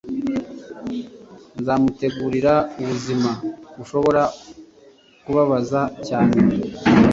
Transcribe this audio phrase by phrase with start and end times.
[1.59, 3.31] nzamutegurira ubuzima
[3.77, 4.23] bushobora
[5.23, 6.35] kubabaza cyane